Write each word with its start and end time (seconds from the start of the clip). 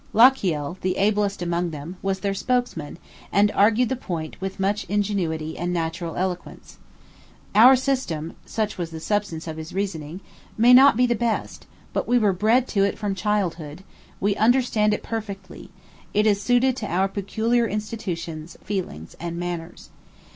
Lochiel, 0.13 0.77
the 0.81 0.97
ablest 0.97 1.43
among 1.43 1.69
them, 1.69 1.95
was 2.01 2.21
their 2.21 2.33
spokesman, 2.33 2.97
and 3.31 3.51
argued 3.51 3.87
the 3.89 3.95
point 3.95 4.35
with 4.41 4.59
much 4.59 4.83
ingenuity 4.85 5.55
and 5.55 5.71
natural 5.71 6.15
eloquence. 6.15 6.79
"Our 7.53 7.75
system," 7.75 8.35
such 8.43 8.79
was 8.79 8.89
the 8.89 8.99
substance 8.99 9.47
of 9.47 9.57
his 9.57 9.73
reasoning, 9.75 10.21
"may 10.57 10.73
not 10.73 10.97
be 10.97 11.05
the 11.05 11.13
best: 11.13 11.67
but 11.93 12.07
we 12.07 12.17
were 12.17 12.33
bred 12.33 12.67
to 12.69 12.83
it 12.83 12.97
from 12.97 13.13
childhood: 13.13 13.83
we 14.19 14.35
understand 14.37 14.91
it 14.95 15.03
perfectly: 15.03 15.69
it 16.15 16.25
is 16.25 16.41
suited 16.41 16.75
to 16.77 16.91
our 16.91 17.07
peculiar 17.07 17.67
institutions, 17.67 18.57
feelings, 18.63 19.15
and 19.19 19.37
manners. 19.37 19.91